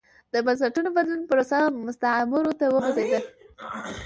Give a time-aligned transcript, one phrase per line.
[0.33, 3.19] د بنسټونو بدلون پروسه مستعمرو ته وغځېده.